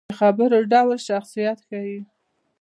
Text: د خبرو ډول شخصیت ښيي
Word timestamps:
د 0.09 0.11
خبرو 0.19 0.59
ډول 0.71 0.97
شخصیت 1.09 1.57
ښيي 1.67 1.99